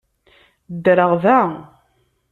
Ddreɣ 0.75 1.11
da. 1.23 1.41